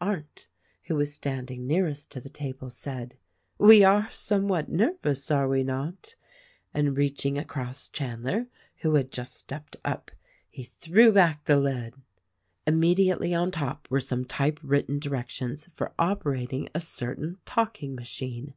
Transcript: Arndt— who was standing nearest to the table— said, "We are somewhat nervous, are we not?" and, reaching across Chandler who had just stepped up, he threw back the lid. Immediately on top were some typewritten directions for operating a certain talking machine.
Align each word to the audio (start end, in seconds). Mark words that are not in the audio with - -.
Arndt— 0.00 0.46
who 0.84 0.94
was 0.94 1.12
standing 1.12 1.66
nearest 1.66 2.12
to 2.12 2.20
the 2.20 2.28
table— 2.28 2.70
said, 2.86 3.16
"We 3.58 3.82
are 3.82 4.08
somewhat 4.12 4.68
nervous, 4.68 5.32
are 5.32 5.48
we 5.48 5.64
not?" 5.64 6.14
and, 6.72 6.96
reaching 6.96 7.36
across 7.36 7.88
Chandler 7.88 8.46
who 8.82 8.94
had 8.94 9.10
just 9.10 9.34
stepped 9.34 9.78
up, 9.84 10.12
he 10.48 10.62
threw 10.62 11.10
back 11.10 11.44
the 11.46 11.56
lid. 11.58 11.94
Immediately 12.68 13.34
on 13.34 13.50
top 13.50 13.90
were 13.90 13.98
some 13.98 14.24
typewritten 14.24 15.00
directions 15.00 15.66
for 15.74 15.92
operating 15.98 16.68
a 16.72 16.78
certain 16.78 17.38
talking 17.44 17.96
machine. 17.96 18.54